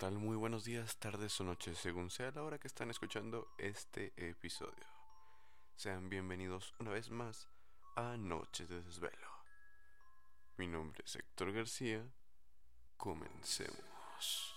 [0.00, 0.16] tal?
[0.16, 4.86] Muy buenos días, tardes o noches, según sea la hora que están escuchando este episodio.
[5.76, 7.50] Sean bienvenidos una vez más
[7.96, 9.28] a Noches de Desvelo.
[10.56, 12.02] Mi nombre es Héctor García.
[12.96, 14.56] Comencemos.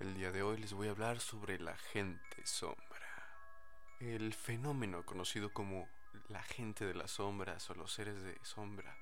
[0.00, 3.36] El día de hoy les voy a hablar sobre la gente sombra.
[4.00, 5.88] El fenómeno conocido como
[6.26, 8.96] la gente de las sombras o los seres de sombra.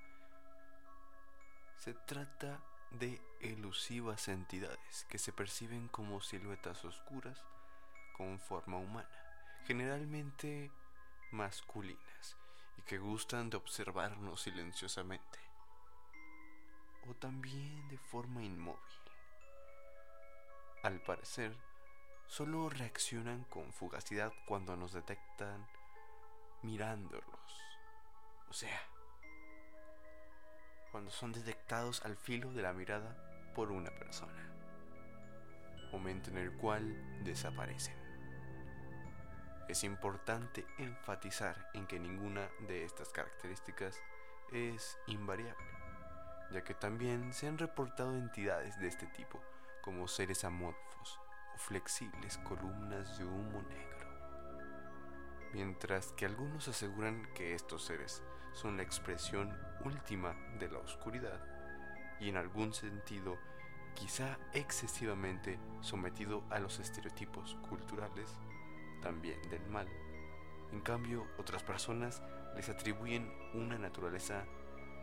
[1.79, 7.43] Se trata de elusivas entidades que se perciben como siluetas oscuras
[8.17, 9.09] con forma humana,
[9.67, 10.71] generalmente
[11.31, 12.37] masculinas,
[12.77, 15.39] y que gustan de observarnos silenciosamente,
[17.09, 18.81] o también de forma inmóvil.
[20.83, 21.57] Al parecer,
[22.27, 25.67] solo reaccionan con fugacidad cuando nos detectan
[26.63, 27.25] mirándolos.
[28.49, 28.81] O sea,
[30.91, 33.17] cuando son detectados al filo de la mirada
[33.55, 34.51] por una persona,
[35.93, 37.95] momento en el cual desaparecen.
[39.69, 44.01] Es importante enfatizar en que ninguna de estas características
[44.53, 45.67] es invariable,
[46.51, 49.41] ya que también se han reportado entidades de este tipo
[49.83, 51.21] como seres amorfos
[51.55, 53.91] o flexibles columnas de humo negro
[55.53, 61.41] mientras que algunos aseguran que estos seres son la expresión última de la oscuridad
[62.21, 63.39] y en algún sentido
[63.95, 68.35] quizá excesivamente sometido a los estereotipos culturales
[69.03, 69.89] también del mal.
[70.73, 72.23] En cambio, otras personas
[72.55, 74.45] les atribuyen una naturaleza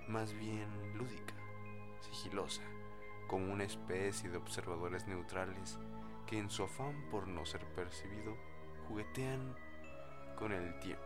[0.08, 1.34] más bien lúdica,
[2.02, 2.64] sigilosa,
[3.28, 5.78] como una especie de observadores neutrales
[6.26, 8.38] que en su afán por no ser percibido
[8.88, 9.56] juguetean
[10.38, 11.04] con el tiempo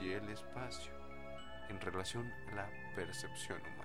[0.00, 1.03] y el espacio
[1.68, 3.84] en relación a la percepción humana.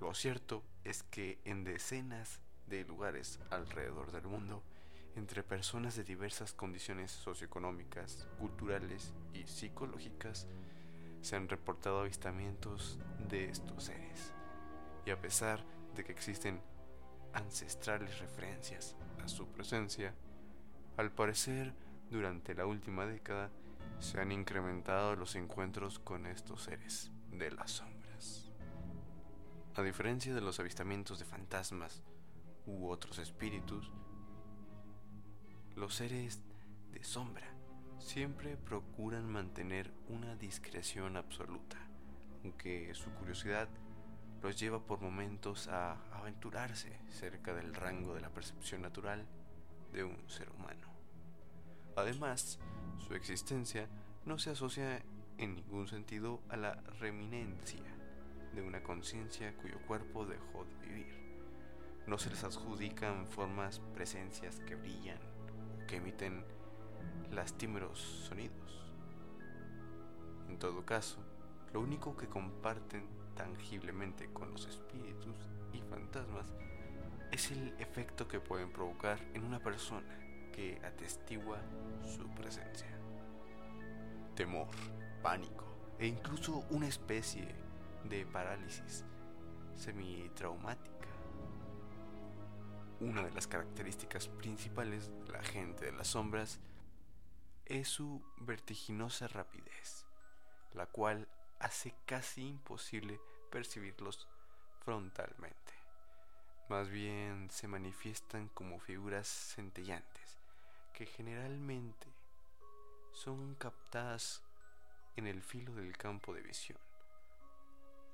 [0.00, 4.62] Lo cierto es que en decenas de lugares alrededor del mundo,
[5.16, 10.46] entre personas de diversas condiciones socioeconómicas, culturales y psicológicas,
[11.20, 14.32] se han reportado avistamientos de estos seres.
[15.04, 15.64] Y a pesar
[15.96, 16.60] de que existen
[17.32, 20.14] ancestrales referencias a su presencia,
[20.96, 21.74] al parecer
[22.10, 23.50] durante la última década
[24.00, 28.50] se han incrementado los encuentros con estos seres de las sombras.
[29.74, 32.02] A diferencia de los avistamientos de fantasmas
[32.66, 33.90] u otros espíritus,
[35.74, 36.40] los seres
[36.90, 37.46] de sombra
[37.98, 41.76] siempre procuran mantener una discreción absoluta,
[42.42, 43.68] aunque su curiosidad
[44.42, 49.26] los lleva por momentos a aventurarse cerca del rango de la percepción natural
[49.92, 50.88] de un ser humano.
[51.96, 52.60] Además,
[52.98, 53.88] su existencia
[54.24, 55.02] no se asocia
[55.38, 57.82] en ningún sentido a la reminencia
[58.54, 61.18] de una conciencia cuyo cuerpo dejó de vivir.
[62.06, 65.18] No se les adjudican formas, presencias que brillan
[65.86, 66.44] que emiten
[67.30, 68.92] lastimeros sonidos.
[70.48, 71.18] En todo caso,
[71.72, 75.36] lo único que comparten tangiblemente con los espíritus
[75.72, 76.52] y fantasmas
[77.30, 80.27] es el efecto que pueden provocar en una persona
[80.58, 81.60] que atestigua
[82.04, 82.88] su presencia.
[84.34, 84.66] Temor,
[85.22, 85.64] pánico
[86.00, 87.54] e incluso una especie
[88.02, 89.04] de parálisis
[89.76, 91.06] semitraumática.
[92.98, 96.58] Una de las características principales de la gente de las sombras
[97.64, 100.06] es su vertiginosa rapidez,
[100.74, 101.28] la cual
[101.60, 103.20] hace casi imposible
[103.52, 104.26] percibirlos
[104.80, 105.74] frontalmente.
[106.68, 110.37] Más bien se manifiestan como figuras centellantes
[110.98, 112.08] que generalmente
[113.12, 114.42] son captadas
[115.14, 116.78] en el filo del campo de visión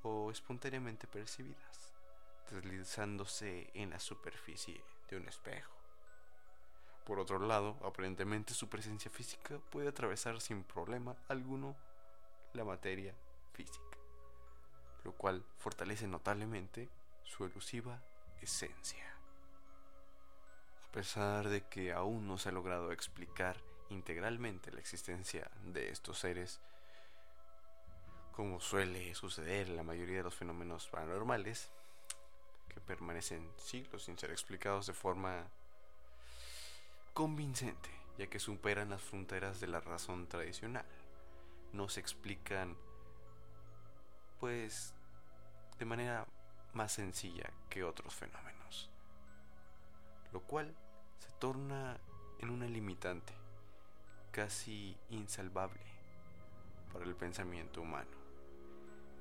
[0.03, 1.94] o espontáneamente percibidas,
[2.50, 5.73] deslizándose en la superficie de un espejo.
[7.06, 11.75] Por otro lado, aparentemente su presencia física puede atravesar sin problema alguno
[12.53, 13.15] la materia
[13.55, 13.97] física,
[15.05, 16.91] lo cual fortalece notablemente
[17.23, 18.03] su elusiva
[18.43, 19.13] esencia.
[20.94, 23.56] A pesar de que aún no se ha logrado explicar
[23.91, 26.61] integralmente la existencia de estos seres,
[28.31, 31.69] como suele suceder en la mayoría de los fenómenos paranormales,
[32.69, 35.49] que permanecen siglos sin ser explicados de forma
[37.12, 40.87] convincente, ya que superan las fronteras de la razón tradicional.
[41.73, 42.76] No se explican,
[44.38, 44.94] pues,
[45.76, 46.25] de manera
[46.73, 48.88] más sencilla que otros fenómenos,
[50.32, 50.73] lo cual
[51.25, 51.99] se torna
[52.38, 53.32] en una limitante
[54.31, 55.81] casi insalvable
[56.93, 58.11] para el pensamiento humano.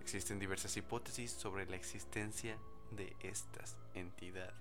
[0.02, 2.58] Existen diversas hipótesis sobre la existencia
[2.92, 4.54] de estas entidades.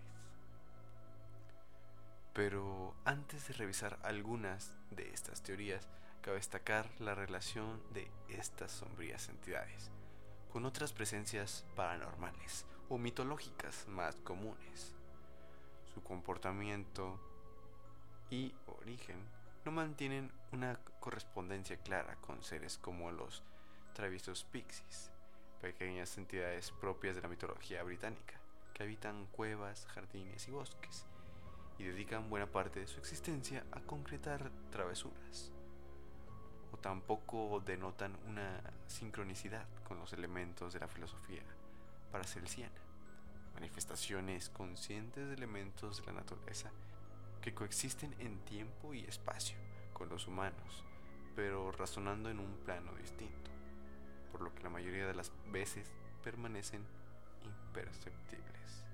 [2.32, 5.88] Pero antes de revisar algunas de estas teorías,
[6.20, 9.90] cabe destacar la relación de estas sombrías entidades
[10.52, 14.94] con otras presencias paranormales o mitológicas más comunes.
[15.94, 17.31] Su comportamiento
[18.32, 19.16] y origen
[19.66, 23.42] no mantienen una correspondencia clara con seres como los
[23.92, 25.10] traviesos pixies,
[25.60, 28.40] pequeñas entidades propias de la mitología británica,
[28.72, 31.04] que habitan cuevas, jardines y bosques,
[31.78, 35.52] y dedican buena parte de su existencia a concretar travesuras
[36.72, 41.42] o tampoco denotan una sincronicidad con los elementos de la filosofía
[42.10, 42.80] paracelsiana,
[43.52, 46.72] manifestaciones conscientes de elementos de la naturaleza
[47.42, 49.56] que coexisten en tiempo y espacio
[49.92, 50.84] con los humanos,
[51.36, 53.50] pero razonando en un plano distinto,
[54.30, 55.92] por lo que la mayoría de las veces
[56.22, 56.86] permanecen
[57.44, 58.84] imperceptibles.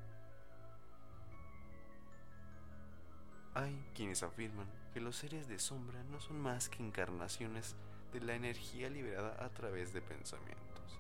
[3.55, 7.77] Hay quienes afirman que los seres de sombra no son más que encarnaciones
[8.13, 10.99] de la energía liberada a través de pensamientos.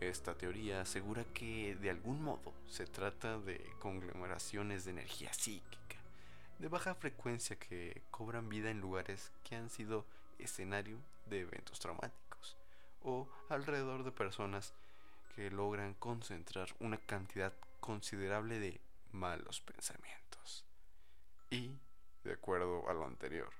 [0.00, 5.99] Esta teoría asegura que de algún modo se trata de conglomeraciones de energía psíquica,
[6.60, 10.04] de baja frecuencia que cobran vida en lugares que han sido
[10.38, 12.58] escenario de eventos traumáticos
[13.02, 14.74] o alrededor de personas
[15.34, 18.78] que logran concentrar una cantidad considerable de
[19.10, 20.66] malos pensamientos.
[21.48, 21.78] Y,
[22.24, 23.50] de acuerdo a lo anterior,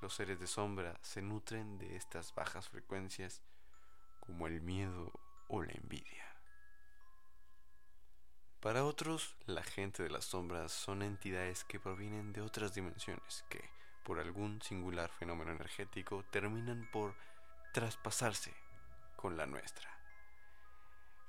[0.00, 3.42] los seres de sombra se nutren de estas bajas frecuencias
[4.20, 5.12] como el miedo
[5.48, 6.29] o la envidia.
[8.60, 13.70] Para otros, la gente de las sombras son entidades que provienen de otras dimensiones que,
[14.04, 17.14] por algún singular fenómeno energético, terminan por
[17.72, 18.52] traspasarse
[19.16, 19.88] con la nuestra.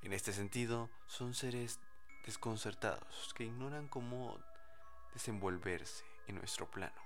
[0.02, 1.80] En este sentido, son seres
[2.26, 4.38] desconcertados que ignoran cómo
[5.14, 7.00] desenvolverse en nuestro plano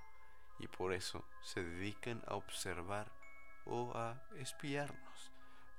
[0.59, 3.09] y por eso se dedican a observar
[3.65, 5.31] o a espiarnos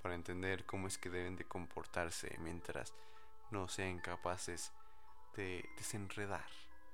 [0.02, 2.94] para entender cómo es que deben de comportarse mientras
[3.50, 4.72] no sean capaces
[5.36, 6.46] de desenredar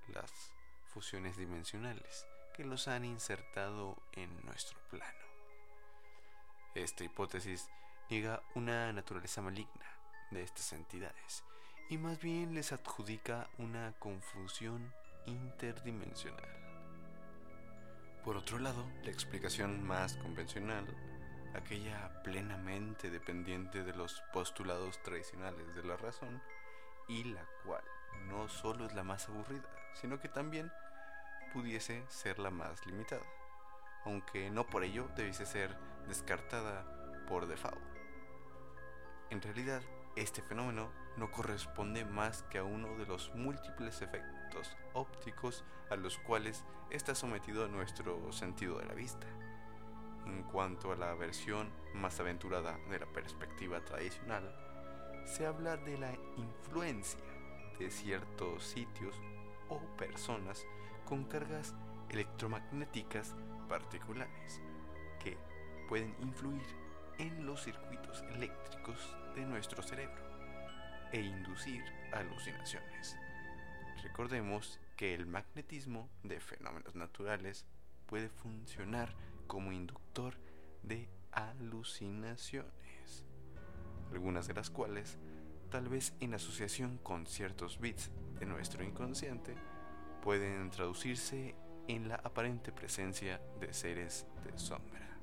[0.09, 0.31] las
[0.93, 5.25] fusiones dimensionales que los han insertado en nuestro plano.
[6.75, 7.69] Esta hipótesis
[8.11, 9.87] niega una naturaleza maligna
[10.31, 11.45] de estas entidades
[11.89, 14.93] y más bien les adjudica una confusión
[15.27, 16.65] interdimensional.
[18.25, 20.87] Por otro lado, la explicación más convencional,
[21.55, 26.43] aquella plenamente dependiente de los postulados tradicionales de la razón,
[27.09, 27.85] y la cual
[28.29, 30.71] no solo es la más aburrida, sino que también
[31.53, 33.25] pudiese ser la más limitada,
[34.05, 35.77] aunque no por ello debiese ser
[36.09, 36.85] descartada
[37.27, 37.79] por default.
[39.31, 39.83] En realidad,
[40.17, 46.19] este fenómeno no corresponde más que a uno de los múltiples efectos ópticos a los
[46.19, 49.27] cuales está sometido nuestro sentido de la vista.
[50.27, 54.55] En cuanto a la versión más aventurada de la perspectiva tradicional,
[55.25, 57.21] se habla de la influencia
[57.79, 59.21] de ciertos sitios
[59.69, 60.67] o personas
[61.05, 61.75] con cargas
[62.11, 63.35] electromagnéticas
[63.69, 64.61] particulares
[65.23, 65.37] que
[65.89, 66.67] pueden influir
[67.19, 70.23] en los circuitos eléctricos de nuestro cerebro
[71.13, 71.83] e inducir
[72.13, 73.17] alucinaciones.
[74.03, 77.65] Recordemos que el magnetismo de fenómenos naturales
[78.07, 79.15] puede funcionar
[79.47, 80.35] como inductor
[80.83, 83.25] de alucinaciones,
[84.13, 85.19] algunas de las cuales,
[85.71, 89.55] tal vez en asociación con ciertos bits de nuestro inconsciente,
[90.23, 91.55] pueden traducirse
[91.89, 95.19] en la aparente presencia de seres de sombra.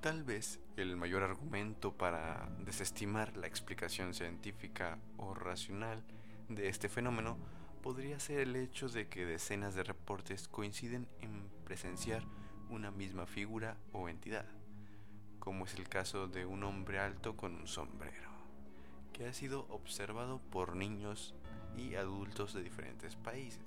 [0.00, 6.02] Tal vez el mayor argumento para desestimar la explicación científica o racional
[6.48, 7.38] de este fenómeno
[7.82, 12.22] podría ser el hecho de que decenas de reportes coinciden en presenciar
[12.68, 14.44] una misma figura o entidad,
[15.38, 18.28] como es el caso de un hombre alto con un sombrero,
[19.14, 21.34] que ha sido observado por niños
[21.74, 23.64] y adultos de diferentes países,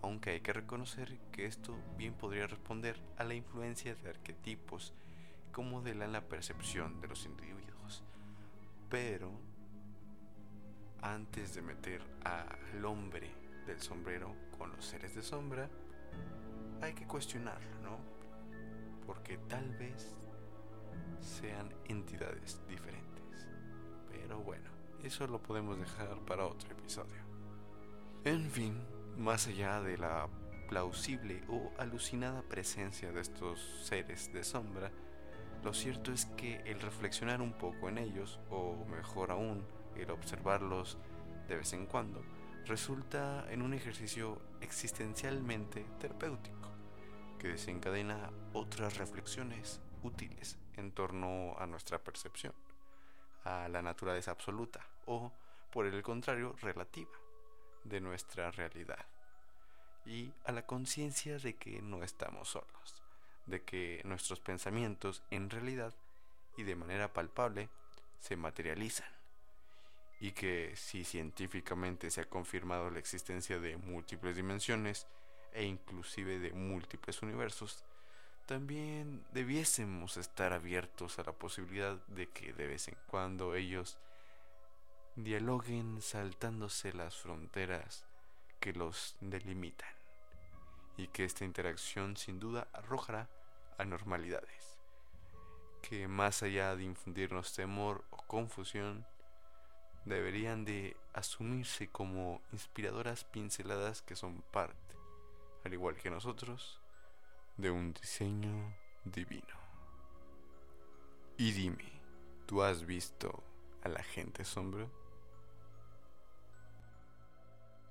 [0.00, 4.94] aunque hay que reconocer que esto bien podría responder a la influencia de arquetipos
[5.54, 8.02] que modelan la percepción de los individuos.
[8.88, 9.30] Pero
[11.02, 13.30] antes de meter al hombre
[13.66, 15.68] del sombrero con los seres de sombra,
[16.80, 17.98] hay que cuestionarlo, ¿no?
[19.06, 20.16] Porque tal vez
[21.20, 23.48] sean entidades diferentes.
[24.10, 24.70] Pero bueno,
[25.02, 27.22] eso lo podemos dejar para otro episodio.
[28.24, 28.80] En fin,
[29.16, 30.28] más allá de la
[30.68, 34.90] plausible o alucinada presencia de estos seres de sombra,
[35.64, 39.64] lo cierto es que el reflexionar un poco en ellos, o mejor aún,
[39.96, 40.96] el observarlos
[41.48, 42.22] de vez en cuando
[42.66, 46.69] resulta en un ejercicio existencialmente terapéutico
[47.40, 52.52] que desencadena otras reflexiones útiles en torno a nuestra percepción,
[53.44, 55.32] a la naturaleza absoluta o,
[55.72, 57.10] por el contrario, relativa
[57.84, 59.06] de nuestra realidad
[60.04, 63.02] y a la conciencia de que no estamos solos,
[63.46, 65.94] de que nuestros pensamientos en realidad
[66.58, 67.70] y de manera palpable
[68.18, 69.08] se materializan
[70.20, 75.06] y que si científicamente se ha confirmado la existencia de múltiples dimensiones
[75.52, 77.84] e inclusive de múltiples universos,
[78.46, 83.98] también debiésemos estar abiertos a la posibilidad de que de vez en cuando ellos
[85.16, 88.04] dialoguen saltándose las fronteras
[88.58, 89.94] que los delimitan
[90.96, 93.28] y que esta interacción sin duda arrojará
[93.78, 94.80] anormalidades
[95.80, 99.06] que más allá de infundirnos temor o confusión
[100.04, 104.79] deberían de asumirse como inspiradoras pinceladas que son parte,
[105.64, 106.80] al igual que nosotros,
[107.56, 108.74] de un diseño
[109.04, 109.54] divino.
[111.36, 112.00] Y dime,
[112.46, 113.42] ¿tú has visto
[113.82, 114.86] a la gente sombra?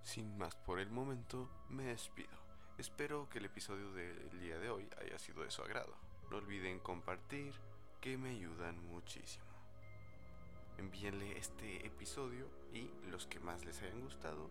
[0.03, 2.37] Sin más por el momento, me despido.
[2.77, 5.93] Espero que el episodio del día de hoy haya sido de su agrado.
[6.31, 7.53] No olviden compartir,
[8.01, 9.45] que me ayudan muchísimo.
[10.77, 14.49] Envíenle este episodio y los que más les hayan gustado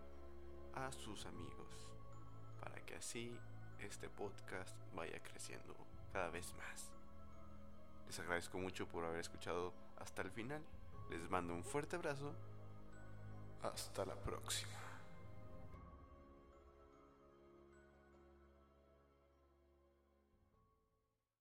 [0.75, 1.98] a sus amigos,
[2.61, 3.37] para que así
[3.79, 5.75] este podcast vaya creciendo
[6.11, 6.91] cada vez más.
[8.07, 10.61] Les agradezco mucho por haber escuchado hasta el final.
[11.09, 12.33] Les mando un fuerte abrazo.
[13.61, 14.78] Hasta la próxima.